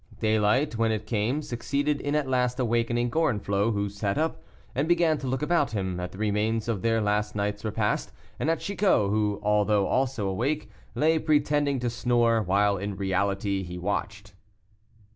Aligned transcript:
Daylight, 0.19 0.77
when 0.79 0.91
it 0.91 1.05
came, 1.05 1.43
succeeded 1.43 2.01
in 2.01 2.15
at 2.15 2.27
last 2.27 2.59
awakening 2.59 3.11
Gorenflot, 3.11 3.71
who 3.73 3.87
sat 3.87 4.17
up, 4.17 4.41
and 4.73 4.87
began 4.87 5.19
to 5.19 5.27
look 5.27 5.43
about 5.43 5.73
him, 5.73 5.99
at 5.99 6.11
the 6.11 6.17
remains 6.17 6.67
of 6.67 6.81
their 6.81 6.99
last 6.99 7.35
night's 7.35 7.63
repast, 7.63 8.11
and 8.39 8.49
at 8.49 8.61
Chicot, 8.61 9.11
who, 9.11 9.39
although 9.43 9.85
also 9.85 10.27
awake, 10.27 10.71
lay 10.95 11.19
pretending 11.19 11.77
to 11.81 11.89
snore, 11.91 12.41
while, 12.41 12.77
in 12.77 12.95
reality, 12.97 13.61
he 13.61 13.77
watched. 13.77 14.33